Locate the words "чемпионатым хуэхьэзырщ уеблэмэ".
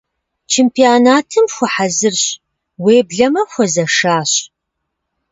0.53-3.41